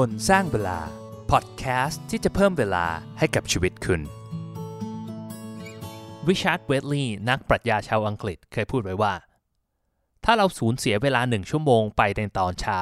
[0.00, 0.78] คนสร้างเวลา
[1.30, 2.86] พอดแคสต์ที่จะเพิ่มเวลา
[3.18, 4.00] ให้กับชีวิตคุณ
[6.28, 9.14] ริชาร์ด เวดลีย์นักปรัชญาชาวอังกฤษเคยพูดไว้ว่า
[10.24, 12.80] ถ้าเราสูญเสียเวลาหนึ่งชั่วโมงไปในตอนเช้า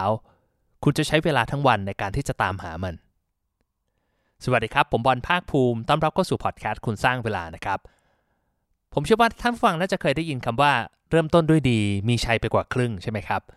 [0.85, 2.95] คุณจะใช้เวลาทั้งวันในการที่จะตามหามัน
[4.45, 7.79] สวัสดีครับ ผมบอลภาคภูมิ ต้อนรับเข้าสู่พอดแคสต์คุณสร้างเวลานะครับ
[8.95, 10.72] ผมเชื่อว่าท่านฟังน่าจะเคยได้ยินคำว่า
[11.11, 13.50] เริ่มต้นด้วยดี มีชัยไปกว่าครึ่งใช่ไหมครับเ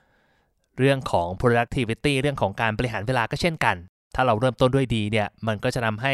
[0.79, 3.75] เรื่องของ productivity เรื่องของการบริหารเวลาก็เช่นกัน
[4.15, 6.13] ถ้าเราเริ่มต้นด้วยดีเนี่ย มันก็จะทำให้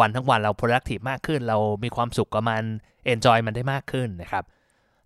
[0.00, 2.64] วันทั้งวันเรา productive มากขึ้น เรามีความสุขกับมัน
[3.12, 4.44] enjoy มันได้มากขึ้นนะครับ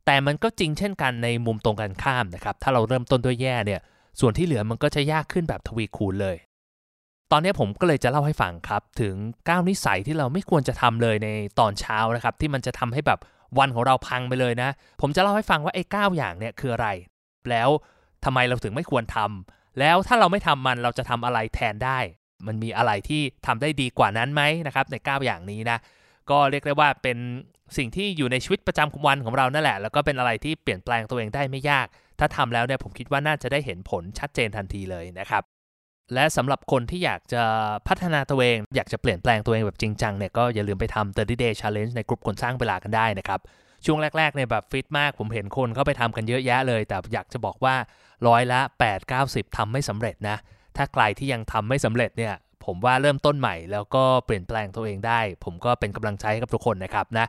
[0.07, 3.81] แต่มันก็จริงเช่นกันในมุมตรงกันข้ามนะครับ ถ้าเราเริ่มต้นด้วยแย่เนี่ย
[4.21, 6.37] ส่วนที่เหลือมันก็จะยากขึ้นแบบทวีคูณเลย
[7.33, 11.29] ตอนนี้ผมก็เลยจะเล่าให้ฟังครับ ถึง 9 นิสัยที่เราไม่ควรจะทำเลยใน
[11.59, 13.21] ตอนเช้านะครับ ที่มันจะทำให้แบบ
[13.59, 16.89] วันของเราพังไปเลยนะ ผมจะเล่าให้ฟังว่าไอ้9อย่างเนี่ยคืออะไร
[17.51, 17.69] แล้ว
[18.25, 21.99] ทำไมเราถึงไม่ควรทำแล้วถ้าเราไม่ทำมันเราจะทำอะไรแทนได้
[22.47, 25.79] มันมีอะไรที่ทำได้ดีกว่านั้นไหมนะครับใน 9 อย่างนี้นะ
[26.31, 27.19] ก็เรียกได้ว่าเป็น
[27.77, 31.87] สิ่งที่อยู่ในชีวิตประจำวันของเรานั่นแหละ แล้วก็เป็นอะไรที่เปลี่ยนแปลงตัวเองได้ไม่ยาก
[32.19, 35.43] ถ้าทำแล้วเนี่ยผมคิดว่าน่าจะได้เห็นผลชัดเจนทันทีเลยนะครับ
[36.15, 37.43] และสำหรับคนที่อยากจะ
[37.89, 43.41] พัฒนาตัวเอง อยากจะเปลี่ยนแปลงตัวเองแบบจริงจังเนี่ยก็อย่าลืมไปทำ30 day challenge ในกลุ่มคนสร้างเวลากันได้นะครับ
[43.87, 47.75] ช่วงแรกๆเนี่ยแบบฟิตมาก ผมเห็นคนเข้าไปทำกันเยอะแยะเลย แต่อยากจะบอกว่า
[48.29, 50.37] ร้อยละ 8 90ทำไม่สำเร็จนะ
[50.77, 57.27] ถ้าใครที่ยังทำไม่สำเร็จเนี่ยผมว่าเริ่มต้นใหม่แล้วก็เปลี่ยนแปลงตัวเองได้ ผมก็เป็นกำลังใจให้กับทุกคนนะครับนะ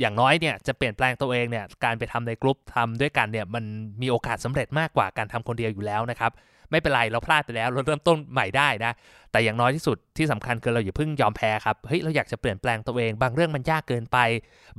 [0.00, 3.64] อย่างน้อยเนี่ยจะเปลี่ยนแปลงตัวเองเนี่ยการไปทำในกลุ่มทำด้วยกันเนี่ยมัน
[4.02, 6.32] มีโอกาสสาเร็จมากกว่าการทำคนเดียวอยู่แล้วนะครับ
[6.72, 8.92] ไม่เป็นไรเราพลาดไปแล้ว เราเริ่มต้นใหม่ได้นะ
[9.32, 14.18] แต่อย่างน้อยที่สุดที่สำคัญคือเราอย่าเพิ่งยอมแพ้ครับเฮ้ยเราอยากจะเปลี่ยนแปลงตัวเอง บางเรื่องมันยากเกินไป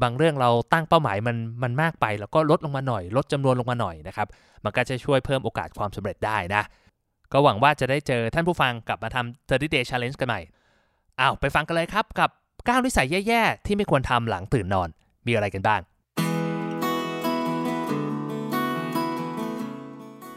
[0.02, 4.28] บางเรื่องเราตั้งเป้าหมายมันมันมากไป แล้วก็ลดลงมาหน่อย ลดจำนวนลงมาหน่อยนะครับ
[4.64, 6.64] มันก็จะช่วยเพิ่มโอกาสความสำเร็จได้นะ
[7.32, 10.42] ก็หวังว่าจะได้เจอท่านผู้ฟังกลับมาทำ30 day challenge กันใหม่
[11.20, 14.90] อ้าวไปฟังกันเลยครับกับ9นิสัยแย่ๆที่ไม่ควรทำหลังตื่นนอน
[15.28, 15.82] มีอะไรกันบ้าง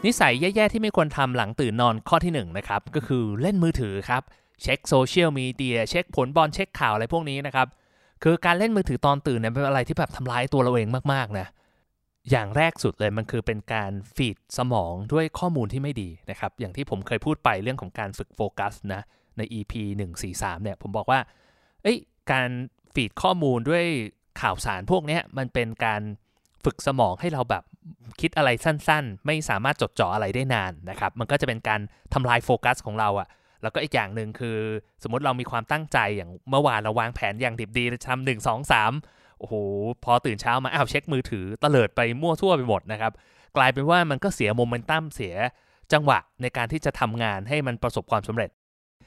[0.05, 4.23] นิสัยแย่ ๆ ที่ไม่ควรทำหลังตื่นนอนข้อที่1นนะครับก็คือเล่นมือถือครับ
[4.61, 7.67] เช็คโซเชียลมีเดียเช็คผลบอลเช็คข่าวอะไรพวกนี้นะครับ
[8.23, 11.47] คือการเล่นมือถือตอนตื่นเนี่ยเป็นอะไรที่แบบทำร้ายตัวเราเองมากๆนะ
[12.31, 19.01] อย่างแรกสุดเลยมันคือเป็นการฟีดสมองด้วยข้อมูลที่ไม่ดีนะครับอย่างที่ผมเคยพูดไปเรื่องของการฝึกโฟกัสนะ
[19.37, 19.73] ใน EP
[20.19, 21.19] 143เนี่ยผมบอกว่า
[21.83, 21.97] เอ้ย
[22.31, 22.49] การ
[22.93, 23.85] ฟีดข้อมูลด้วย
[24.41, 26.01] ข่าวสารพวกนี้มันเป็นการ
[26.67, 27.63] ฝึกสมองให้เราแบบ
[28.21, 31.79] คิดอะไรสั้นๆ ไม่สามารถจดจ่ออะไรได้นานนะครับ มันก็จะเป็นการ
[32.13, 33.27] ทำลายโฟกัสของเราอะ
[33.61, 34.57] แล้วก็อีกอย่างหนึ่งคือ
[35.03, 38.91] สมมติเรามีความตั้งใจอย่างเมื่อวานเราวางแผนอย่างดิบดีทำหนึ่งสองสาม
[39.39, 39.53] โอ้โห
[40.03, 43.11] พอตื่นเช้ามาอ้าวเช็คมือถือตลิดไปมั่วทั่วไปหมดนะครับ
[43.57, 45.35] กลายเป็นว่ามันก็เสียโมเมนตัมเสีย
[45.93, 48.49] จังหวะในการที่จะทำงานให้มันประสบความสำเร็จ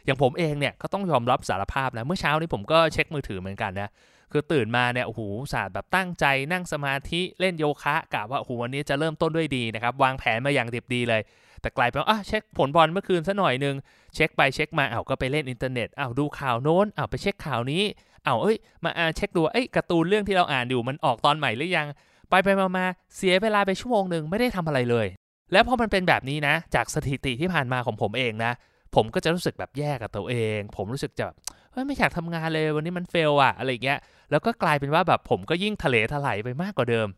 [0.05, 3.91] อย่างผมเองเนี่ยก็ต้องยอมรับสารภาพนะเมื่อเช้านี้ผมก็เช็คมือถือเหมือนกันนะ
[4.33, 5.21] คือตื่นมาเนี่ยโอ้โห
[5.53, 11.23] ศาสตร์แบบตั้งใจนั่งสมาธิเล่นโยคะกะว่าโอ้โหวันนี้จะเริ่มต้นด้วยดีนะครับ วางแผนมาอย่างดิบดีเลย
[11.61, 13.77] แต่กลายเป็นอะเช็คผลบอลเมื่อคืนซะหน่อยนึง
[14.15, 17.83] เช็คไปเช็คมาเอ้าก็ไปเล่นอินเทอร์เน็ตเอ้าดูข่าวโน้นเอ้าไปเช็คข่าวนี้
[18.25, 21.87] เอ้าเอ้ยมาอ่านเช็คดูเอ้ยการ์ตูนเรื่องที่เราอ่านอยู่มันออกตอนใหม่หรือยัง
[22.31, 22.87] ไปไปมามา
[23.17, 25.07] เสียเวลาไปชั่วโมงหนึ่งไม่ได้ทำอะไรเลย
[25.53, 28.53] แล้วพอมันเป็นแบบนี้นะ จากสถิติที่ผ่านมาของผมเองนะ
[28.95, 31.37] ผมก็จะรู้สึกแบบแย่กับตัวเอง ผมรู้สึกจะแบบ
[31.73, 33.99] เฮ้ยไม่อยากทำงานเลยวันนี้มัน fail อะอะไรเงี้ย
[34.31, 37.09] แล้วก็กลายเป็นว่าแบบผมก็ยิ่งทะเลถลายไปมากกว่าเดิม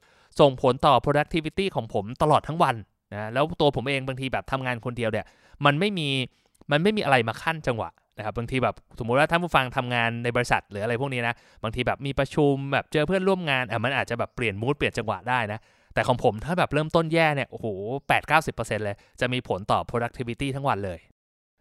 [0.40, 2.76] ส่งผลต่อ productivity ของผมตลอดทั้งวัน
[3.12, 5.26] นะแล้วตัวผมเองบางทีแบบทำงานคนเดียวเนี่ย
[5.64, 6.08] มันไม่มี
[6.70, 15.58] มันไม่มีอะไรมาขั้นจังหวะนะครับบางทีแบบสมมุติว่าท่านผู้ฟังทำงานในบริษัทหรืออะไรพวกนี้นะบางทีแบบมีประชุมแบบเจอเพื่อนร่วมงานอะมันอาจจะแบบเปลี่ยนมูดเปลี่ยนจังหวะได้นะ
[15.94, 17.66] แต่ของผมถ้าแบบเริ่มต้นแย่เนี่ยโอ้โห
[18.08, 20.98] แปดเก้าสิบเปอร์เซ็นต์เลย จะมีผลต่อ productivity ทั้งวันเลย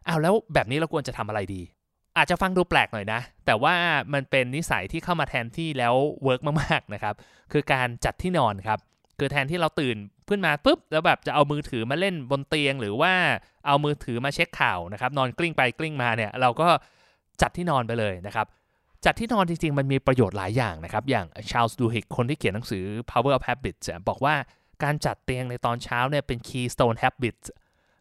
[0.08, 1.62] อ้าวแล้วแบบนี้เราควรจะทำอะไรดี
[2.18, 3.76] อาจจะฟังดูแปลกหน่อยนะ แต่ว่า
[4.14, 7.16] มันเป็นนิสัยที่เข้ามาแทนที่แล้ว work มากๆนะครับ
[7.52, 8.80] คือการจัดที่นอนครับ
[9.20, 9.98] คือแทนที่เราตื่น
[10.30, 13.14] ขึ้นมาปุ๊บแล้วแบบจะเอามือถือมาเล่นบนเตียง หรือว่า
[13.68, 16.68] เอามือถือมาเช็คข่าวนะครับ นอนกลิ้งไปกลิ้งมาเนี่ยเราก็
[17.42, 18.48] จัดที่นอนไปเลยนะครับ
[19.06, 24.36] จัดที่นอนจริงๆ มันมีประโยชน์หลายอย่างนะครับ อย่าง Charles Duhigg คนที่เขียนหนังสือ Power of Habits บอกว่า
[24.84, 27.46] การจัดเตียงในตอนเช้าเนี่ยเป็น keystone habits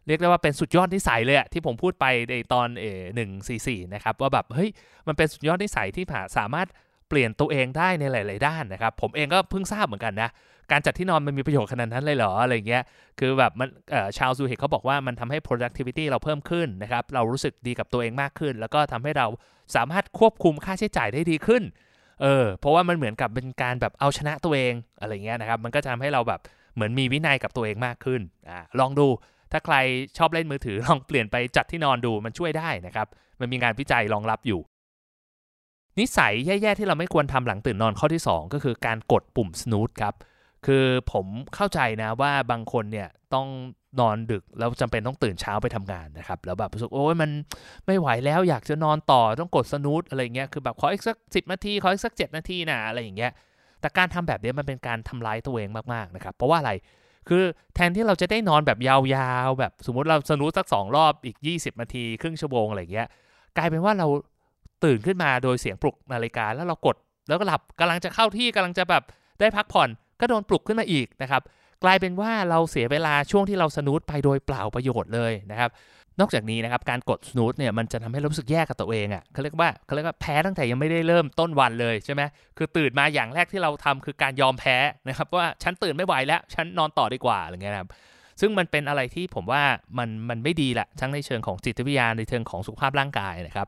[0.07, 4.69] เรียกได้ว่าเป็นสุดยอดนิสัยเลยอะที่ผมพูดไปในตอนเอหนึ่งสี่สี่นะครับว่าแบบเฮ้ย
[5.07, 6.05] มันเป็นสุดยอดนิสัยที่
[6.37, 6.67] สามารถ
[7.09, 10.29] เปลี่ยนตัวเองได้ในหลาย ๆ ด้านนะครับ ผมเองก็เพิ่งทราบเหมือนกันนะ
[10.71, 12.83] การจัดที่นอนมันมีประโยชน์ขนาดนั้นเลยเหรออะไรเงี้ย
[13.19, 13.69] คือแบบมัน
[14.17, 19.27] ชาวซูเฮกเขาบอกว่ามันทำให้ productivity เราเพิ่มขึ้นนะครับ เรารู้สึกดีกับตัวเองมากขึ้น แล้วก็ทำให้เรา
[19.75, 21.63] สามารถควบคุมค่าใช้จ่ายได้ดีขึ้น
[22.21, 26.39] เออ เพราะว่ามันเหมือนกับเป็นการแบบเอาชนะตัวเองอะไรเงี้ยนะครับ มันก็จะทำให้เราแบบ
[26.75, 29.07] เหมือนมีวินัยกับตัวเองมากขึ้น อ่า ลองดู
[29.51, 29.75] ถ้าใคร
[30.17, 33.07] ชอบเล่นมือถือลองเปลี่ยนไปจัดที่นอนดูมันช่วยได้นะครับ
[33.39, 34.61] มันมีงานวิจัยรองรับอยู่
[35.99, 40.15] นิสัยแย่ๆที่เราไม่ควรทำหลังตื่นนอนข้อที่ 2 ก็คือการกดปุ่ม snooze ครับ
[40.65, 41.25] คือผม
[41.55, 43.47] เข้าใจนะว่าบางคนเนี่ยต้อง
[43.99, 47.31] นอนดึกแล้วจำเป็นต้องตื่นเช้าไปทำงานนะครับ แล้วแบบรู้สึกโอ้ยมัน
[47.85, 53.31] ไม่ไหวแล้วอยากจะนอนต่อต้องกดสนูตอะไรเงี้ยคือแบบขออีกสักสินาทีขออีกสักเจ็ดนาทีนะอะไรอย่างเงี้ย
[53.81, 56.71] แต่การทำแบบนี้มันเป็นการทำร้ายตัวเองมากๆนะครับเพราะว่าอะไร
[57.33, 57.45] คือ
[57.75, 63.07] แทนที่เราจะได้นอนแบบยาวๆ แบบสมมติเราสนูตสักสองรอบอีก 20นาที ครึ่งชั่วโมงอะไรเงี้ย
[63.57, 64.07] กลายเป็นว่าเรา
[64.83, 66.95] ตื่นขึ้นมาโดยเสียงปลุกนาฬิกาแล้วเรากด
[67.27, 69.03] แล้วก็หลับกำลังจะเข้าที่กำลังจะแบบ
[69.39, 69.89] ได้พักผ่อน
[70.19, 71.41] ก็โดนปลุกขึ้นมาอีกนะครับ
[71.83, 75.69] กลายเป็นว่าเราเสียเวลาช่วงที่เราสนูตไปโดยเปล่าประโยชน์เลยนะครับ
[76.19, 82.21] นอกจากนี้นะครับการกดสนูตเนี่ยมันจะทำให้รู้สึกแย่กับตัวเองอะ่ะเขาเรียกว่าเขาเรียกว่าแพ้ตั้งแต่ยังไม่ได้เริ่มต้นวันเลยใช่ไหม
[82.57, 84.77] คือตื่นมาอย่างแรกที่เราทำคือการยอมแพ้
[85.07, 87.89] นะครับว่าฉันตื่นไม่ไหวแล้วฉันนอนต่อดีกว่าอะไรเงี้ยครับ
[88.39, 89.61] ซึ่งมันเป็นอะไรที่ผมว่า
[89.97, 93.67] มันมันไม่ดีแหละทั้งในเชิงของจิตวิทยาในเชิงของสุขภาพร่างกายนะครับ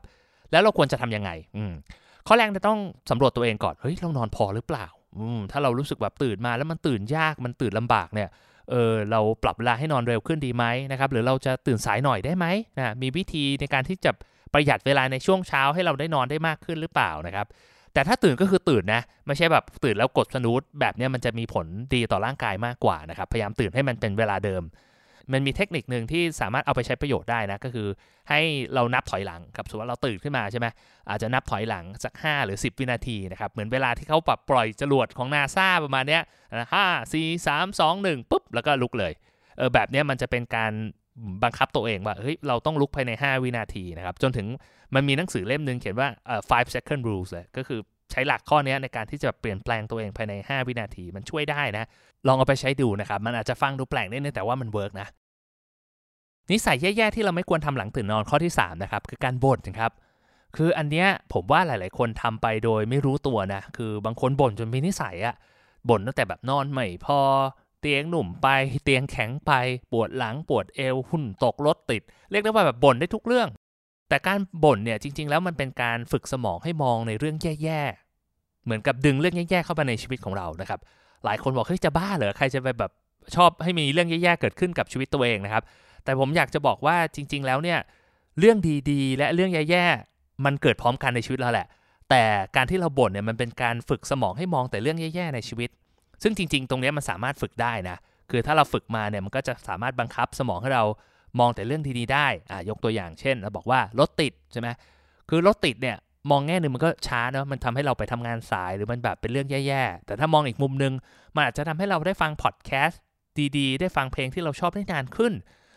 [0.52, 1.72] แล้วเราควรจะทํำยังไง อืม
[2.26, 2.78] ข้อแรกจะต้อง
[3.10, 4.86] สำรวจตัวเองก่อนเฮ้ยเรานอนพอหรือเปล่า
[5.18, 8.28] อืมถ้าเรารู้สึกแบบตื่นมาแล้วมันตื่นยากมันตื่นลำบากเนี่ย
[8.70, 12.46] เออเราปรับเวลาให้นอนเร็วขึ้นดีไหมนะครับหรือเราจะตื่นสายหน่อยได้ไหม
[12.78, 14.10] นะมีวิธีในการที่จะ
[14.52, 17.46] ประหยัดเวลาในช่วงเช้าให้เราได้นอนได้มากขึ้นหรือเปล่านะครับ
[17.92, 24.64] แต่ถ้าตื่นก็คือตื่นนะ ไม่ใช่แบบตื่นแล้วกดสนุตแบบนี้มันจะมีผลดีต่อร่างกายมากกว่านะครับ พยายามตื่นให้มันเป็นเวลาเดิม
[25.32, 27.88] มันมีเทคนิคหนึ่งที่สามารถเอาไปใช้ประโยชน์ได้นะ ก็คือ
[28.30, 28.40] ให้
[28.74, 30.66] เรานับถอยหลังครับสมมติว่าเราตื่นขึ้นมาใช่ไหม
[31.10, 36.22] อาจจะนับถอยหลังสัก 5 หรือ 10 วินาทีนะครับ เหมือนเวลาที่เขาปรับปล่อยจรวดของนาซาประมาณเนี้ย
[36.74, 39.12] ห้าสี่สามสองหนึ่งป แล้วก็ลุกเลย
[39.56, 40.72] เออแบบนี้มันจะเป็นการ
[41.42, 44.46] บังคับตัวเองว่าเฮ้ยเราต้องลุกภายใน 5 วินาทีนะครับ จนถึง
[44.94, 47.80] มันมีหนังสือเล่มหนึ่งเขียนว่าเอ่อ five second rules เลยก็คือ
[48.10, 51.84] ใช้หลักข้อนี้ในการที่จะเปลี่ยนแปลงตัวเองภายใน 5 วินาทีมันช่วยได้นะ
[52.26, 55.08] ลองเอาไปใช้ดูนะครับ มันอาจจะฟังดูแปลกนิดนึงแต่ว่ามัน work นะ
[56.52, 59.92] นิสัยแย่ๆที่เราไม่ควรทำหลังตื่นนอนข้อที่3นะครับคือการบ่นครับ
[60.56, 65.34] คืออันเนี้ยผมว่าหลายๆ คนทำไปโดยไม่รู้ตัวนะคือบางคนบ่นจนมีนิสัยอะ
[65.88, 67.18] บ่นตั้งแต่แบบนอนไม่พอ
[67.86, 68.48] เตียงหนุ่มไป
[68.84, 69.52] เตียงแข็งไป
[69.92, 73.48] ปวดหลังปวดเอวหุ่นตกรถติด เรียกได้ว่าแบบบ่นได้ทุกเรื่อง
[74.08, 80.80] แต่การบ่นเนี่ยจริง ๆ แล้วมันเป็นการฝึกสมองให้มองในเรื่องแย่ๆ เหมือนกับดึงเรื่องแย่ๆเข้ามาในชีวิตของเรานะครับ
[81.24, 82.92] หลายคนบอกเฮ้ยจะบ้าเหรอใครจะไปแบบ
[83.34, 85.62] ชอบให้มีเรื่องแย่ๆเกิดขึ้นกับชีวิตตัวเองนะครับ
[86.04, 87.78] แต่ผมอยากจะบอกว่าจริง ๆ แล้วเนี่ย
[88.38, 88.58] เรื่อง
[88.90, 91.66] ดีๆ และเรื่องแย่ๆมันเกิดพร้อมกันในชีวิตเราแหละ
[92.10, 92.22] แต่
[92.56, 95.70] การที่เราบ่นเนี่ยมันเป็นการฝึกสมองให้มองแต่เรื่องแย่ๆในชีวิต
[96.24, 97.96] ซึ่งจริง ๆ ตรงนี้มันสามารถฝึกได้นะ
[98.30, 100.84] คือถ้าเราฝึกมาเนี่ยมันก็จะสามารถบังคับสมองให้เรา
[101.40, 104.68] มองแต่เรื่องดีๆได้อ่ายกตัวอย่างเช่นเราบอกว่ารถติดใช่ไหม
[105.28, 105.96] คือรถติดเนี่ย
[106.30, 110.92] มองแง่หนึ่งมันก็ช้าเนาะมันทำให้เราไปทำงานสายหรือมันแบบเป็นเรื่องแย่ๆ แต่ถ้ามองอีกมุมนึง
[111.34, 113.00] มันอาจจะทำให้เราได้ฟังพอดแคสต์
[113.56, 115.32] ดีๆ ได้ฟังเพลงที่เราชอบได้นานขึ้น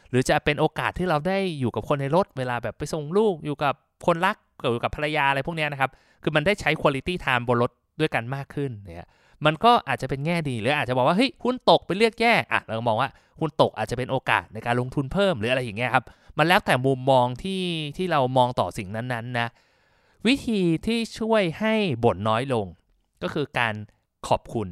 [0.09, 3.73] หรือจะเป็นโอกาสที่เราได้อยู่กับคนในรถ เวลาแบบไปส่งลูกอยู่กับ
[4.05, 5.91] คนรักอยู่กับภรรยาอะไรพวกนี้นะครับ
[6.23, 9.09] คือมันได้ใช้คุณลิตี้ไทม์บนรถด้วยกันมากขึ้นเนี่ย
[9.45, 16.05] มันก็อาจจะเป็นแง่ดีหรืออาจจะบอกว่าเฮ้ยหุ้นตกเป็นเรียกแย่อะเรามองว่าหุ้นตกอาจจะเป็นโอกาสในการลงทุนเพิ่มหรืออะไรอย่างเงี้ยครับ
[16.37, 17.63] มันแล้วแต่มุมมองที่
[17.97, 19.47] ที่เรามองต่อสิ่งนั้นๆนะ
[20.27, 21.73] วิธีที่ช่วยให้
[22.03, 22.65] บ่นน้อยลง
[23.23, 23.73] ก็คือการ
[24.27, 24.67] ขอบคุณ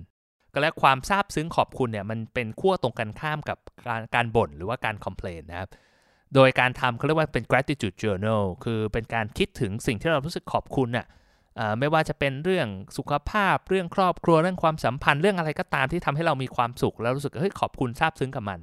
[0.53, 3.57] ก็และความซาบซึ้งขอบคุณเนี่ยมันเป็นขั้วตรงกันข้ามกับ
[3.87, 5.69] การการบ่นหรือว่าการคอมเพลนนะครับ
[6.35, 11.05] โดยการทำเขาเรียกว่าเป็น gratitude journal คือเป็นการคิดถึงสิ่งที่เรารู้สึกขอบคุณน่ะ
[11.79, 18.59] ไม่ว่าจะเป็นเรื่องสุขภาพเรื่องครอบครัวเรื่องความสัมพันธ์เรื่องอะไรก็ตามที่ทำให้เรามีความสุข แล้วรู้สึกเฮ้ยขอบคุณซาบซึ้งกับมัน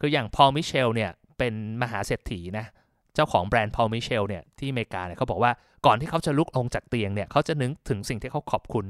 [0.00, 2.66] คืออย่างพอลมิเชลเนี่ยเป็นมหาเศรษฐีนะ
[3.14, 5.52] เจ้าของแบรนด์พอลมิเชลเนี่ยที่อเมริกาเนี่ยเขาบอกว่า
[5.86, 8.86] ก่อนที่เขาจะลุกลงจากเตียงเนี่ยเขาจะนึกถึงสิ่งที่เขาขอบคุณ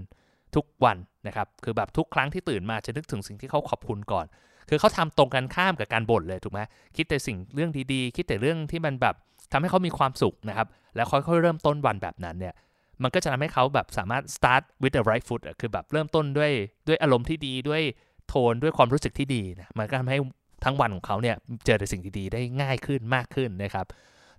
[0.57, 4.27] ทุกวันนะครับคือแบบทุกครั้งที่ตื่นมาจะนึกถึงสิ่งที่เขาขอบคุณก่อน
[4.69, 6.61] คือเขาทำตรงกันข้ามกับการบ่นเลยถูกไหม
[6.97, 9.15] คิดแต่สิ่งเรื่องดีๆ คิดแต่เรื่องที่มันแบบ
[9.53, 12.55] ทำให้เขามีความสุขนะครับแล้วค่อยๆเริ่มต้นวันแบบนั้นเนี่ย
[13.03, 16.53] มันก็จะทำให้เขาแบบสามารถ start with the right foot คือแบบเริ่มต้นด้วย
[16.89, 17.83] ด้วยอารมณ์ที่ดีด้วย
[18.29, 20.19] โทนด้วยความรู้สึกที่ดีนะมันก็ทำให้
[20.65, 23.87] ทั้งวันของเขาเนี่ยเจอแต่สิ่งดีๆได้ง่ายขึ้นมากขึ้นนะครับ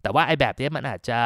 [0.02, 1.20] แต่ว่าไอ้แบบนี้มันอาจจะ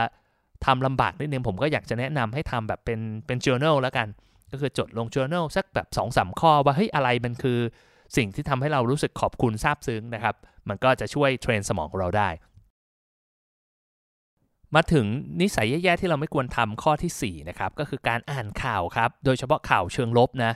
[0.66, 4.08] ทำลำบากนิดนึงผมก็อยากจะแนะนำให้ทำแบบเป็นเป็น journal แล้วกัน
[4.52, 7.60] ก็คือจดลง journal สักแบบ2อสข้อว่าเฮ้ยอะไรมันคือ
[8.18, 10.36] สิ่งที่ทำให้เรารู้สึกขอบคุณซาบซึ้งนะครับ
[10.70, 12.30] มันก็จะช่วย train สมองของเราได้
[14.76, 15.06] มาถึง
[15.42, 20.54] นิสัยแย่ๆที่เราไม่ควรทำข้อที่4นะครับก็คือการอ่านข่าวครับ โดยเฉพาะข่าวเชิงลบนะ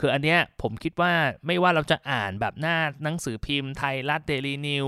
[0.00, 1.12] คืออันเนี้ยผมคิดว่า
[1.46, 4.86] ไม่ว่าเราจะอ่านแบบหน้าหนังสือพิมพ์ไทยรัฐเดลินิว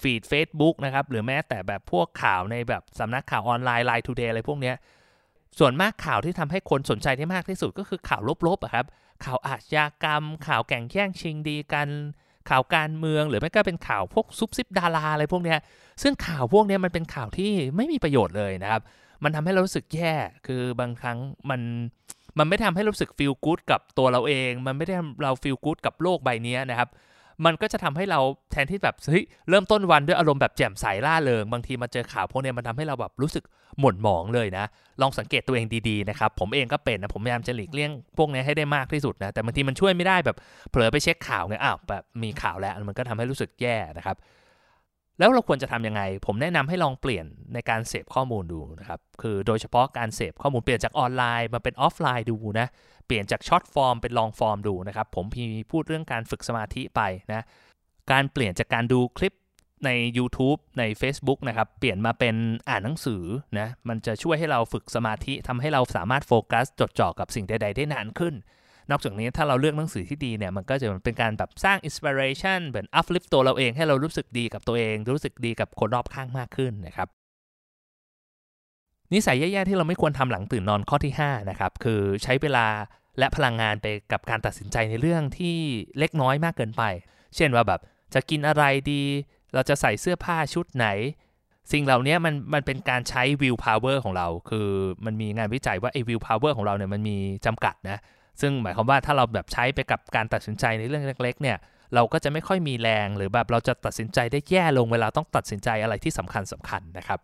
[0.00, 4.76] ส์ feed เฟซบุ๊กนะครับหรือแม้แต่แบบพวกข่าวในแบบสำนักข่าวออนไลน์ LINE TODAY อะไรพวกเนี้ย
[5.58, 8.86] ส่วนมากข่าวที่ทำให้คนสนใจได้มากที่สุดก็คือข่าวลบๆอะครับ
[9.24, 11.88] ข่าวอาชญากรรม ข่าวแข่งแย่งชิงดีกัน
[12.50, 15.58] ข่าวการเมืองหรือไม่ก็เป็นข่าวพวกซุบซิบดาราอะไรพวกเนี้ย
[16.02, 18.82] ซึ่งข่าวพวกนี้มันเป็นข่าวที่ไม่มีประโยชน์เลยนะครับ
[19.24, 20.14] มันทำให้เรารู้สึกแย่
[20.46, 21.18] คือบางครั้ง
[21.50, 21.60] มัน
[22.38, 26.88] มันไม่ทำให้รู้สึกฟีลกู๊ดกับตัวเราเอง มันไม่ได้เราฟีลกู๊ดกับโลกใบนี้นะครับ
[27.44, 28.20] มันก็จะทำให้เรา
[28.52, 33.44] แทนที่แบบเฮ้ยเริ่มต้นวันด้วยอารมณ์แบบแจ่มใสล่าเริง บางทีมาเจอข่าวพวกนี้มันทำให้เราแบบรู้สึก
[33.80, 34.64] หม่นหมองเลยนะ
[35.00, 40.36] ลองสังเกตตัวเองดีๆนะครับ ผมเองก็เป็นนะ ผมพยายามจะหลีกเลี่ยงพวกนี้ให้ได้มากที่สุดนะ แต่บางทีมันช่วยไม่ได้แบบ
[40.70, 44.16] เผลอไปเช็คข่าวเนี่ยอ้าวแบบมีข่าวแล้วมันก็ทำให้รู้สึกแย่นะครับ
[45.22, 52.66] แล้วเราควรจะทำยังไง ผมแนะนำให้ลองเปลี่ยนในการเสพข้อมูลดูนะครับ คือโดยเฉพาะการเสพข้อมูลเปลี่ยนจากออนไลน์มาเป็นออฟไลน์ดูนะ
[53.06, 57.00] เปลี่ยนจาก short form เป็น long form ดูนะครับ ผมพีพูดเรื่องการฝึกสมาธิไป
[57.32, 57.44] นะ
[58.12, 59.34] การเปลี่ยนจากการดูคลิป
[59.84, 62.34] ใน YouTube ใน Facebook นะครับ เปลี่ยนมาเป็น
[62.68, 63.22] อ่านหนังสือ
[63.58, 68.34] นะ มันจะช่วยให้เราฝึกสมาธิทำให้เราสามารถโฟกัส จดจ่อกับสิ่งใด ๆ ได้นานขึ้น
[68.90, 77.08] นอกจากนี้ถ้าเราเลือกหนังสือที่ดีเนี่ยมันก็จะเป็นการแบบสร้างอินสปิเรชันเหมือนอัพลิฟตัวเราเองให้เรารู้สึกดีกับตัวเอง รู้สึกดีกับคนรอบข้างมากขึ้นนะครับ
[79.12, 82.66] นิสัยแย่ๆที่เราไม่ควรทำหลังตื่นนอนข้อที่5นะครับคือใช้เวลา
[83.18, 85.56] และพลังงานไปกับการตัดสินใจในเรื่องที่
[85.98, 86.82] เล็กน้อยมากเกินไป
[87.36, 87.80] เช่นว่าแบบ
[88.14, 89.02] จะกินอะไรดี
[89.54, 90.86] เราจะใส่เสื้อผ้าชุดไหน
[91.72, 94.68] สิ่งเหล่านี้มันมันเป็นการใช้ willpower ของเรา คือ
[95.04, 97.98] มันมีงานวิจัยว่าไอ้ willpower ของเราเนี่ยมันมีจำกัดนะ
[98.40, 101.56] ซึ่งหมายความว่าถ้าเราแบบใช้ไปกับการตัดสินใจในเรื่องเล็ก ๆ เนี่ย
[101.94, 107.20] เราก็จะไม่ค่อยมีแรงหรือแบบเราจะตัดสินใจได้แย่ลงเวลาต้องตัดสินใจอะไรที่สำคัญสำคัญนะครับ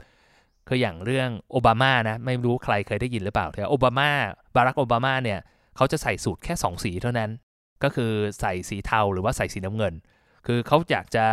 [0.68, 4.10] คืออย่างเรื่องโอบามานะไม่รู้ใครเคยได้ยินหรือเปล่าแต่โอบามา
[4.54, 5.40] บารักโอบามาเนี่ย
[5.76, 7.30] เขาจะใส่สูทแค่ 2 สีเท่านั้น
[7.82, 9.94] ก็คือใส่สีเทาหรือว่าใส่สีน้ำเงิน
[10.46, 11.24] คือเขาอยากจะ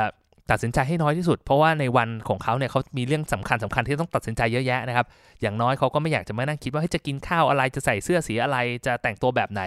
[0.51, 5.05] ตัดสินใจให้น้อยที่สุด เพราะว่าในวันของเขาเนี่ยเขามีเรื่องสำคัญสำคัญที่ต้องตัดสินใจเยอะแยะนะครับ
[5.41, 9.61] อย่างน้อยเขาก็ไม่อยากจะมานั่งคิดว่าจะกินข้าวอะไรจะใส่เสื้อสีอะไรจะแต่งตัวแบบไหน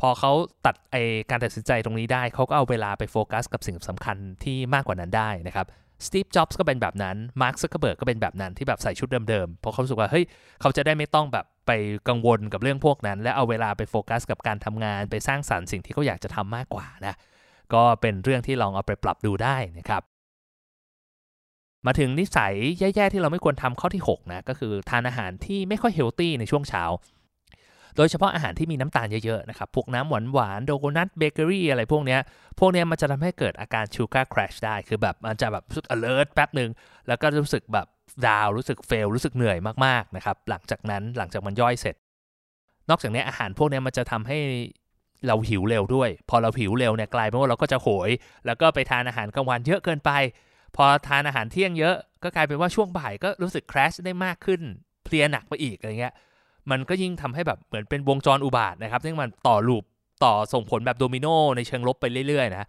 [0.00, 0.32] พอเขา
[0.66, 0.96] ตัดไอ้
[1.30, 5.66] การตัดสินใจตรงนี้ได้เขาก็เอาเวลาไปโฟกัสกับสิ่งสำคัญที่มากกว่านั้นได้นะครับ
[6.06, 10.24] สตีฟ จ็อบส์ก็เป็นแบบนั้น มาร์คซักเคอร์เบิร์กก็เป็นแบบนั้นที่แบบใส่ชุดเดิมๆ เพราะเขารู้สึกว่า เฮ้ย
[10.60, 11.72] เขาจะได้ไม่ต้องแบบไป
[12.08, 17.14] กังวลกับเรื่องพวกนั้น และเอาเวลาไปโฟกัสกับการทำงาน ไปสร้างสารรค์สิ่งที่เขาอยากจะทำมากกว่านะ
[17.74, 20.02] ก็เป็นเรื่องที่ลองเอาไปปรับดูได้นะครับ
[21.86, 26.84] มาถึงนิสัยแย่ๆที่เราไม่ควรทำข้อที่6นะก็คือทานอาหารที่ไม่ค่อย healthy ในช่วงเช้า
[27.96, 32.20] โดยเฉพาะอาหารที่มีน้ำตาลเยอะๆนะครับ พวกน้ำหวานหวานโดนัทเบเกอรี่อะไรพวกเนี้ย
[32.58, 36.70] พวกเนี้ยมันจะทำให้เกิดอาการ sugar crash ได้ คือแบบมันจะแบบรู้สึก alert แป๊บหนึ่ง
[37.08, 37.86] แล้วก็รู้สึกแบบ
[38.26, 41.96] ดาวรู้สึกเฟลรู้สึกเหนื่อยมากๆนะครับหลังจากนั้นหลังจากมันย่อยเสร็จ
[42.90, 44.38] นอกจากนี้อาหารพวกนี้มันจะทำให้
[45.26, 48.10] เราหิวเร็วด้วย พอเราหิวเร็วเนี่ยกลายเป็นว่าเราก็จะโหย
[48.46, 50.10] แล้วก็ไปทานอาหารกลางวันเยอะเกินไป
[50.76, 54.60] พอทานอาหารเที่ยงเยอะ ก็กลายเป็นว่าช่วงบ่ายก็รู้สึกคราชได้มากขึ้น
[55.04, 56.14] เพลียหนักไปอีกอะไรเงี้ย
[56.70, 59.84] มันก็ยิ่งทำให้แบบเหมือนเป็นวงจรอุบาทนะครับซึ่งมันต่อลูป
[60.24, 62.66] ต่อส่งผลแบบโดมิโนในเชิงลบไปเรื่อยๆนะ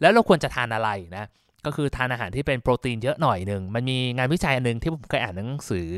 [0.00, 1.24] แล้วเราควรจะทานอะไรนะ
[1.64, 5.88] ก็คือทานอาหารที่เป็นโปรตีนเยอะหน่อยหนึ่ง มันมีงานวิจัยอันนึงที่ผมเคยอ่านหนังสือ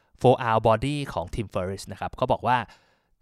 [0.00, 2.56] 4 hour body ของ Tim Ferriss นะครับเขาบอกว่า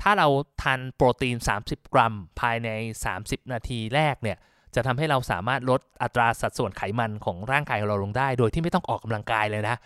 [0.02, 0.28] ถ้าเรา
[0.62, 2.68] ทานโปรตีน 30 กรัม ภายใน
[3.12, 4.38] 30 นาทีแรกเนี่ย
[4.74, 9.76] จะทำให้เราสามารถลดอัตราสัดส่วนไขมันของร่างกายของเราลงได้ โดยที่ไม่ต้องออกกำลังกายเลยนะ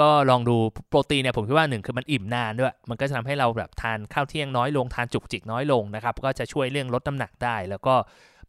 [0.00, 0.56] ก็ลองดู
[0.88, 7.94] โปรตีนเนี่ยผมคิดว่าหนึ่งคือมันอิ่มนานด้วย มันก็จะทำให้เราแบบทานข้าวเที่ยงน้อยลงทานจุกจิกน้อยลงนะครับ ก็จะช่วยเรื่องลดน้ำหนักได้ แล้วก็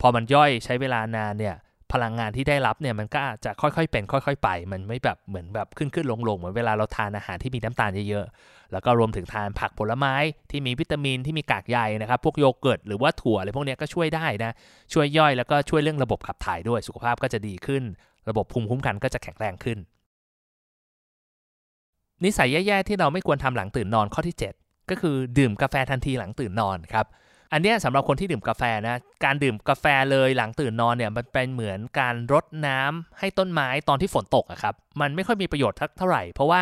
[0.01, 1.55] พอมันย่อยใช้เวลานานเนี่ย
[1.93, 10.15] พลังงานที่ได้รับเนี่ยมันก็จะค่อยๆเป็น ค่อย ๆ ไป มันไม่แบบเหมือนแบบขึ้นขึ้นลงลงเหมือนเวลาเราทานอาหารที่มีน้ำตาลเยอะๆแล้วก็รวมถึงทานผักผลไม้
[10.51, 14.51] ที่มีวิตามินที่มีกากใยนะครับพวกโยเกิร์ตหรือว่าถั่วอะไรพวกนี้ก็ช่วยได้นะ
[14.93, 17.83] ช่วยย่อยแล้วก็ช่วยเรื่องระบบขับถ่ายด้วยสุขภาพก็จะดีขึ้น
[18.29, 19.77] ระบบภูมิคุ้มกันก็จะแข็งแรงขึ้น
[22.23, 27.05] นิสัยแย่ๆที่เราไม่ควรทำหลังตื่นนอนข้อที่ 7 ก็คือดื่มกาแฟทันทีหลังตื่นนอนครับ
[27.53, 36.61] อันนี้สำหรับคนที่ดื่มกาแฟนะ การดื่มกาแฟเลยหลังตื่นนอนเนี่ยมันเป็นเหมือนการรดน้ำให้ต้นไม้ตอนที่ฝนตกอะครับ มันไม่ค่อยมีประโยชน์เท่าไหร่ เพราะว่า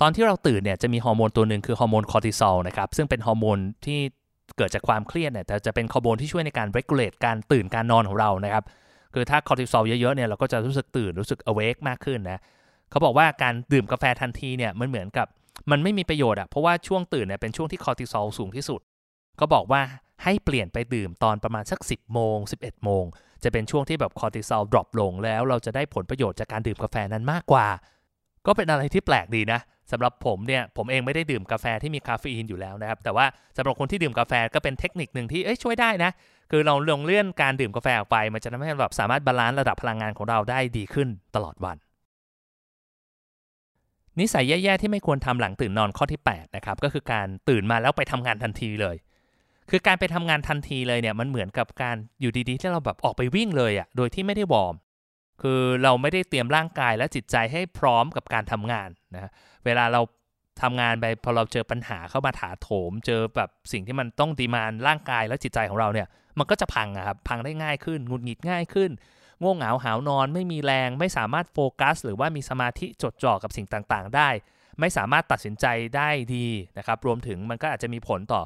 [0.00, 4.00] ตอนที่เราตื่นเนี่ยจะมีฮอร์โมนตัวหนึ่งคือฮอร์โมนคอร์ติซอลนะครับ ซึ่งเป็นฮอร์โมนที่
[4.56, 8.64] เกิดจากความเครียดเนี่ยแต่จะเป็นฮอร์โมนที่ช่วยในการ regulate การตื่นการนอนของเรานะครับ
[9.14, 12.40] คือถ้าคอร์ติซอลเยอะๆเนี่ยเราก็จะรู้สึกตื่นรู้สึก awake มากขึ้นนะ
[12.90, 15.26] เขาบอกว่าการดื่มกาแฟทันทีเนี่ยมันเหมือนกับ
[15.70, 18.80] มันไม่มีประโยชน์อะเพราะว่าช่วงตื่นเนี่ยเป็นช่วงที่คอร์ติซอลสูงที่สุด
[19.40, 19.82] ก็บอกว่า
[20.24, 23.04] ให้เปลี่ยนไปดื่มตอนประมาณสัก 10 โมง 11 โมง
[23.42, 27.66] จะเป็นช่วงที่แบบคอร์ติซอล drop ลงแล้วเราจะได้ผลประโยชน์จากการดื่มกาแฟนั้นมากกว่า
[28.46, 29.60] ก็เป็นอะไรที่แปลกดีนะ
[29.92, 33.26] สำหรับผมเนี่ยผมเองไม่ได้ดื่มกาแฟที่มีคาเฟอีนอยู่แล้วนะครับ แต่ว่า
[33.56, 36.10] สำหรับคนที่ดื่มกาแฟก็เป็นเทคนิคหนึ่งที่เอ้ยช่วยได้นะ
[36.50, 41.76] คือเราลองเลื่อนการดื่มกาแฟออกไป มันจะทำให้แบบสามารถ balance ระดับพลังงานของเราได้ดีขึ้นตลอดวัน
[44.20, 48.96] นิสัยแย่ๆที่ไม่ควรทำหลังตื่นนอนข้อที่8นะครับก็คือการตื่นมาแล้วไปทำงานทันทีเลย
[49.74, 54.74] คือการไปทำงานทันทีเลยเนี่ยมันเหมือนกับการอยู่ดีๆ ที่เราแบบออกไปวิ่งเลยอะ่ะโดยที่ไม่ได้วอร์ม
[55.42, 59.30] คือเราไม่ได้เตรียมร่างกายและจิตใจให้พร้อมกับการทำงานนะ
[59.64, 60.00] เวลาเรา
[60.62, 68.90] ทำงานไปพอเราเจอปัญหาเข้ามาถาโถม เจอแบบสิ่งที่มันต้องดีมานร่างกายและจิตใจของเราเนี่ย มันก็จะพังครับพังได้ง่ายขึ้นงุดหงิดง่ายขึ้น
[69.42, 74.28] ง่วงเหงาหาวนอนไม่มีแรง ไม่สามารถโฟกัส หรือว่ามีสมาธิจดจ่อกับสิ่งต่างๆ ได้
[74.80, 76.46] ไม่สามารถตัดสินใจได้ดี
[76.78, 78.42] นะครับรวมถึงมันก็อาจจะมีผลต่อ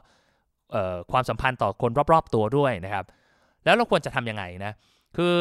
[1.12, 3.04] ความสัมพันธ์ต่อคนรอบๆตัวด้วยนะครับ
[3.64, 4.73] แล้วเราควรจะทำยังไงนะ
[5.16, 5.35] คือ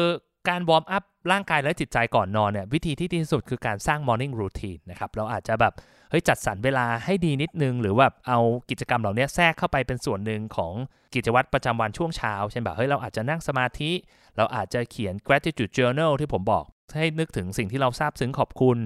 [0.48, 1.02] การวอร์มอัพ
[1.32, 5.72] ร่างกายและจิตใจก่อนนอนเนี่ยวิธีที่ดีที่สุดคือการสร้าง morning routine นะครับเราอาจจะแบบ
[6.10, 8.38] เฮ้ยจัดสรรเวลาให้ดีนิดนึง หรือว่าเอา
[8.70, 10.72] กิจกรรมเหล่านี้แทรกเข้าไปเป็นส่วนหนึ่งของ
[11.14, 13.90] กิจวัตรประจำวันช่วงเช้า เช่นแบบเฮ้ยเราอาจจะนั่งสมาธิ
[14.36, 16.64] เราอาจจะเขียน gratitude journal ที่ผมบอก
[16.94, 18.78] ให้นึกถึงสิ่งที่เราซาบซึ้งขอบคุณ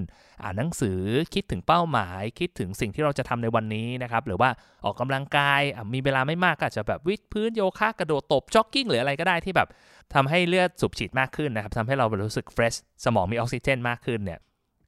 [0.43, 0.99] อ่านหนังสือ
[1.33, 4.49] คิดถึงเป้าหมาย คิดถึงสิ่งที่เราจะทำในวันนี้นะครับหรือว่า
[4.85, 5.61] ออกกำลังกาย
[5.93, 9.67] มีเวลาไม่มากก็อาจจะแบบวิดพื้นโยคะกระโดดตบจ็อกกิ้งหรืออะไรก็ได้ที่แบบ
[10.13, 12.73] ทำให้เลือดสูบฉีดมากขึ้นนะครับทำให้เรารู้สึก fresh
[13.05, 14.39] สมองมีออกซิเจนมากขึ้นเนี่ย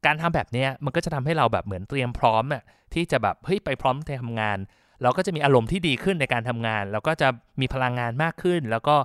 [0.05, 4.57] การทำแบบนี้มันก็จะทำให้เราแบบเหมือนเตรียมพร้อมอะที่จะแบบเฮ้ยไปพร้อมในทำงาน
[5.01, 7.27] เราก็จะมีอารมณ์ที่ดีขึ้นในการทำงาน แล้วก็จะ
[7.61, 8.95] มีพลังงานมากขึ้น แล้วก็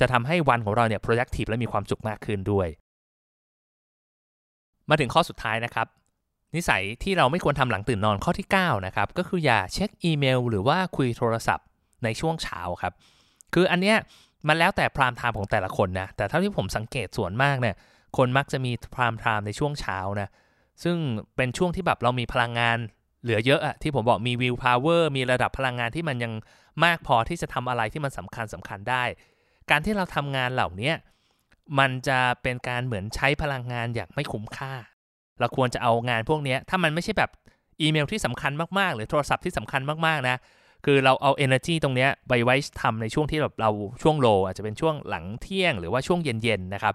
[0.00, 2.68] จะทำให้วันของเราเนี่ย productive และมีความสุขมากขึ้นด้วย
[4.90, 5.86] มาถึงข้อสุดท้ายนะครับ
[6.56, 11.66] นิสัยที่เราไม่ควรทำหลังตื่นนอนข้อที่9นะครับก็คืออย่าเช็คอีเมล หรือว่าคุยโทรศัพท์
[12.04, 12.92] ในช่วงเช้าครับ
[13.54, 13.96] คืออันเนี้ย
[14.48, 17.74] มันแล้วแต่พรามไทม์ของแต่ละคนนะแต่เท่าที่ผมสังเกตส่วนมากเนี่ย
[18.16, 20.28] คนมักจะมี prime time ในช่วงเช้านะ
[20.82, 20.96] ซึ่ง
[21.36, 22.78] เป็นช่วงที่แบบเรามีพลังงาน
[23.22, 26.32] เหลือเยอะอะที่ผมบอกมี willpower มีระดับพลังงานที่มันยัง
[26.84, 29.04] มากพอที่จะทำอะไรที่มันสำคัญสำคัญได้
[29.70, 30.92] การที่เราทำงานเหล่านี้
[31.78, 34.74] มันจะเป็นการเหมือนใช้พลังงานอย่างไม่คุ้มค่า
[35.40, 37.30] เราควรจะเอางานพวกนี้ถ้ามันไม่ใช่แบบ
[37.80, 40.36] อีเมลที่สำคัญมากๆ หรือโทรศัพท์ที่สำคัญมากๆนะ
[40.84, 43.70] คือเราเอา energy ตรงนี้ไปไว้ทำในช่วงที่แบบเรา
[44.02, 46.94] ช่วงโลอาจจะเป็นช่วงหลังเที่ยงหรือว่าช่วงเย็นๆนะครับ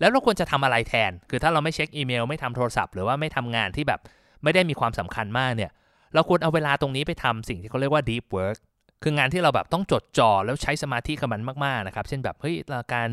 [0.00, 4.00] แล้วเราควรจะทำอะไรแทน คือถ้าเราไม่เช็คอีเมลไม่ทำโทรศัพท์หรือว่าไม่ทำงานที่แบบ
[4.42, 5.70] ไม่ได้มีความสำคัญมากเนี่ย
[6.14, 8.58] เราควรเอาเวลาตรงนี้ไปทำสิ่งที่เขาเรียกว่า deep work
[9.02, 12.54] คืองานที่เราแบบต้องจดจ่อแล้วใช้สมาธิกับมันมากๆนะครับเช่นแบบเฮ้ย
[12.94, 13.08] การ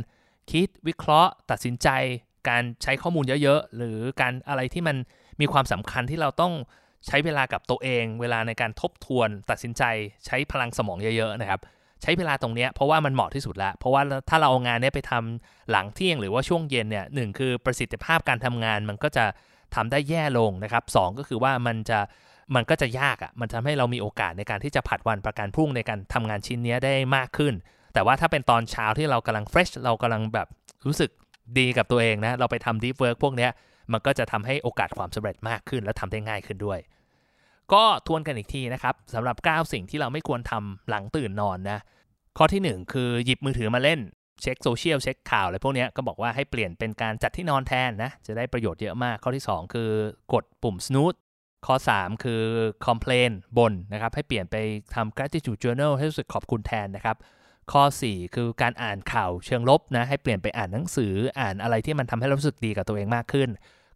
[0.51, 1.89] คิดวิเคราะห์ ตัดสินใจ
[2.49, 4.97] การใช้ข้อมูลเยอะๆ หรือการอะไรที่มัน
[5.41, 6.53] มีความสำคัญที่เราต้อง
[7.07, 9.83] ใช้เวลากับตัวเอง เวลาในการทบทวน ตัดสินใจ
[10.25, 11.59] ใช้พลังสมองเยอะๆนะครับ
[12.01, 19.25] ใช้เวลาตรงนี้เพราะว่ามันเหมาะที่สุดแล้วเพราะว่าถ้าเราเอางานนี้ไปทำหลังเที่ยงหรือว่าช่วงเย็นเนี่ยหนึ่งคือประสิทธิภาพการทำงานมันก็จะ
[19.75, 21.99] ทำได้แย่ลงนะครับสองก็คือว่ามันจะ
[22.55, 27.53] มันก็จะยากอะ่ะมันทำให้เรามีโอกาสในการที่จะผัดวันประกันพรุ่งในการทำงานชิ้นนี้ได้มากขึ้น
[27.93, 30.47] แต่ว่าถ้าเป็นตอนเช้าที่เรากำลัง fresh เรากำลังแบบ
[30.85, 31.11] รู้สึก
[31.57, 33.49] ดีกับตัวเองนะ เราไปทำ deep work พวกนี้
[33.91, 36.79] มันก็จะทำให้โอกาสความสำเร็จมากขึ้นและทำได้ง่ายขึ้นด้วย
[37.73, 41.79] ก็ทวนกันอีกทีนะครับสำหรับ 9 สิ่งที่เราไม่ควรทำหลังตื่นนอนนะ
[42.37, 43.99] ข้อที่ 1 คือหยิบมือถือมาเล่น
[44.41, 49.91] เช็คโซเชียลเช็คข่าวอะไรพวกนี้ก็บอกว่าให้เปลี่ยนเป็นการจัดที่นอนแทนนะ จะได้ประโยชน์เยอะมาก ข้อที่ 2 คือ
[50.33, 51.17] กดปุ่ม snooze
[51.65, 52.41] ข้อ 3 คือ
[52.85, 54.55] complain บนนะครับ ให้เปลี่ยนไป
[54.95, 57.17] ทำ gratitude journal ให้รู้สึกขอบคุณแทนนะครับ
[57.71, 63.49] ข้อ 4 คือการอ่านข่าวเชิงลบนะให้เปลี่ยนไปอ่านหนังสืออ่านอะไรที่มันทำให้เรารู้สึกดีกับตัวเองมากขึ้น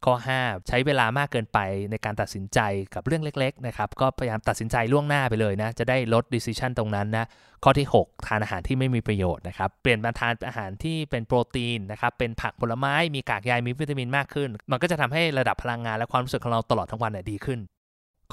[0.06, 1.60] ข้อ 5 ใช้เวลามากเกินไป
[1.92, 2.60] ในการตัดสินใจ
[2.94, 7.26] กับเรื่องเล็กๆนะครับก็พยายามตัดสินใจล่วงหน้าไปเลยนะจะได้ลด decision ตรงนั้นนะ
[7.64, 17.60] ข้อที่ 6 ทานอาหารที่ไม่มีประโยชน์นะครับเปลี่ยนมาทานอาหารที่เป็นโปรตีนนะครับเป็นผักผลไม้มีกากใยมีวิตามินมากขึ้น มันก็จะทำให้ระดับพลังงานและความรู้สึกของเราตลอดทั้งวันเนี่ยดีขึ้น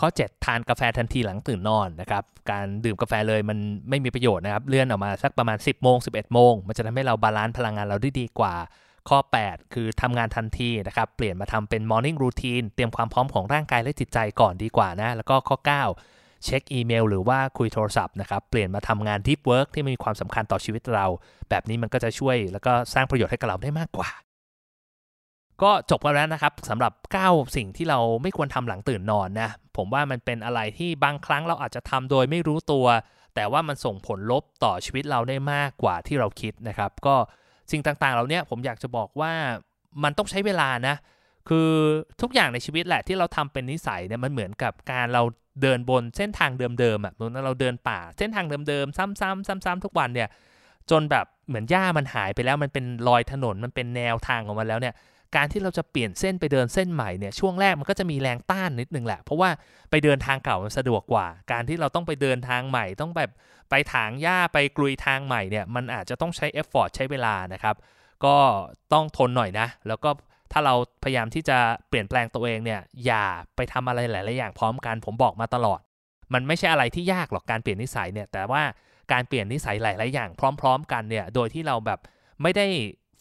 [0.00, 8.54] ข้อ 7 ทานกาแฟทันทีหลังตื่นนอนนะครับการดื่มกาแฟเลยมันไม่มีประโยชน์นะครับเลื่อนออกมาสักประมาณ 10โมง11โมงมันจะทำให้เรา balance พลังงานเราได้ดีกว่า
[9.08, 21.06] ข้อ 8 คือทำงานทันทีนะครับ เปลี่ยนมาทำเป็น morning routine เตรียมความพร้อมของร่างกายและจิตใจก่อนดีกว่านะ แล้วก็ข้อ 9 เช็คอีเมลหรือว่าคุยโทรศัพท์นะครับ เปลี่ยนมาทำงาน deep work ที่มีความสำคัญต่อชีวิตเรา
[21.50, 24.08] แบบนี้มันก็จะช่วยแล้วก็สร้างประโยชน์ให้กับเราได้มากกว่า
[25.62, 26.92] ก็จบไปแล้วนะครับสำหรับ
[27.24, 32.86] 9 สิ่งที่เราไม่ควรทำหลังตื่นนอนนะ ผมว่ามันเป็นอะไรที่บางครั้งเราอาจจะทำโดยไม่รู้ตัว
[33.34, 37.14] แต่ว่ามันส่งผลลบต่อชีวิตเราได้มากกว่าที่เราคิดนะครับ ก็
[37.70, 39.32] สิ่งต่างๆเหล่านี้ผมอยากจะบอกว่า
[40.02, 40.94] มันต้องใช้เวลานะ
[41.48, 41.70] คือ
[42.20, 45.22] ทุกอย่างในชีวิตแหละที่เราทำเป็นนิสัยเนี่ยมันเหมือนกับการเรา
[45.62, 50.28] เดินบนเส้นทางเดิมๆอะเหมือนเราเดินป่า เส้นทางเดิมๆซ้ำๆซ้ำๆทุกวันเนี่ย
[50.90, 54.94] จนแบบเหมือนหญ้ามันหายไปแล้วมันเป็นรอยถนนมันเป็นแนวทางของมันแล้วเนี่ย
[55.36, 59.50] การที่เราจะเปลี่ยนเส้นไปเดินเส้นใหม่เนี่ยช่วงแรกมันก็จะมีแรงต้านนิดนึงแหละ เพราะว่า
[59.90, 63.30] ไปเดินทางเก่ามันสะดวกกว่า การที่เราต้องไปเดินทางใหม่ ต้องแบบ
[63.70, 67.76] ไปถางหญ้าไปกลุยทางใหม่เนี่ยมันอาจจะต้องใช้ effort ใช้เวลานะครับ
[68.24, 68.36] ก็
[68.92, 70.10] ต้องทนหน่อยนะ แล้วก็
[70.52, 75.80] ถ้าเราพยายามที่จะเปลี่ยนแปลงตัวเองเนี่ยอย่าไปทำอะไรหลาย ๆ อย่างพร้อมกันผมบอกมาตลอด
[76.34, 78.62] มันไม่ใช่อะไรที่ยากหรอกการเปลี่ยนนิสัยเนี่ยแต่ว่า
[79.12, 82.00] การเปลี่ยนนิสัยหลาย ๆ อย่างพร้อม ๆ กันเนี่ยโดยที่เราแบบ
[82.42, 82.66] ไม่ได้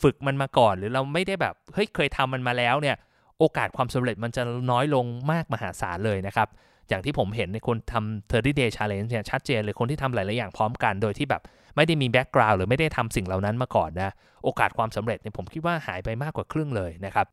[0.02, 2.96] ฝึกมันมาก่อน หรือเราไม่ได้แบบเฮ้ยเคยทำมันมาแล้วเนี่ย
[3.40, 6.48] โอกาสความสำเร็จมันจะน้อยลงมากมหาศาลเลยนะครับ
[6.90, 11.42] อย่างที่ผมเห็นในคนทำ30 day challenge เนี่ยชัดเจนเลยคนที่ทำหลาย ๆ อย่างพร้อมกันโดยที่แบบ
[11.76, 14.12] ไม่ได้มี background หรือไม่ได้ทำสิ่งเหล่านั้นมาก่อนนะ
[14.44, 17.28] โอกาสความสำเร็จเนี่ยผมคิดว่าหายไปมากกว่าครึ่งเลยนะครับ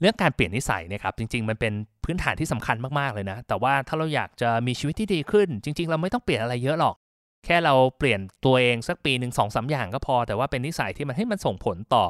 [0.00, 1.72] เรื่องการเปลี่ยนนิสัยนะครับจริง ๆ มันเป็น
[2.04, 6.96] พื้นฐานที่สำคัญมาก ๆ เลยนะ แต่ว่าถ้าเราอยากจะมีชีวิตที่ดีขึ้น จริง ๆ เราไม่ต้องเปลี่ยนอะไรเยอะหรอก
[7.46, 12.04] แค่เราเปลี่ยนตัวเองสักปีหนึ่งสองสามอย่างก็พอ แต่ว่าเป็นนิสัยที่มันให้มันส่งผลต่อ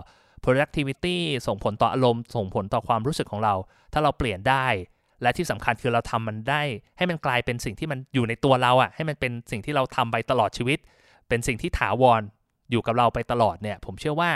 [0.45, 3.55] productivity ส่งผลต่ออารมณ์ ส่งผลต่อความรู้สึกของเรา
[3.93, 4.67] ถ้าเราเปลี่ยนได้
[5.23, 6.63] และที่สำคัญคือเราทำมันได้
[6.97, 10.79] ให้มันกลายเป็นสิ่งที่มันอยู่ในตัวเราอะ่ะ ให้มันเป็นสิ่งที่เราทำไปตลอดชีวิต
[11.29, 12.23] เป็นสิ่งที่ถาวร
[12.71, 14.31] อยู่กับเราไปตลอดเนี่ย ผมเชื่อว่า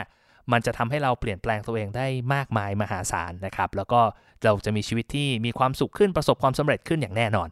[0.52, 4.00] มันจะทำให้เราเปลี่ยนแปลงตัวเองได้มากมายมหาศาลนะครับ แล้วก็
[4.44, 7.48] เราจะมีชีวิตที่มีความสุขขึ้นประสบความสำเร็จขึ้นอย่างแน่นอน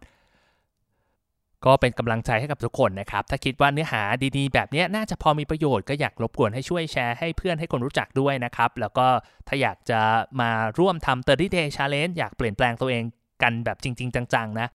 [1.66, 4.02] ก็เป็นกำลังใจให้กับทุกคนนะครับ ถ้าคิดว่าเนื้อหา
[4.36, 9.06] ดีๆ แบบนี้น่าจะพอมีประโยชน์ก็อยากรบกวนให้ช่วยแชร์ให้เพื่อนให้คนรู้จักด้วยนะครับ แล้วก็
[9.48, 10.00] ถ้าอยากจะ
[10.40, 13.02] มาร่วมทำ30 day challenge อยากเปลี่ยนแปลงตัวเอง
[13.42, 14.68] กันแบบจริง ๆ จังๆ นะ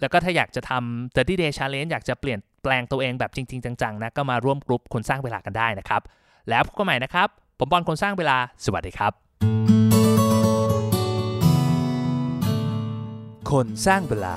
[0.00, 6.02] แล้วก็ถ้าอยากจะทำ30 day challenge อยากจะเปลี่ยนแปลงตัวเองแบบจริง ๆ จังๆ นะ ก็มาร่วมกลุ่มคนสร้างเวลากันได้นะครับ
[6.48, 9.12] แล้วพบกันใหม่นะครับ ผมบอลคนสร้างเวลา สวัสดีครับ
[13.50, 14.36] คนสร้างเวลา